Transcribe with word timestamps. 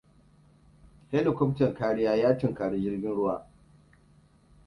Helicoftan 1.11 1.73
kariya 1.79 2.15
ya 2.15 2.37
tunkari 2.37 2.81
jirgin 2.83 3.15
ruwa. 3.15 3.35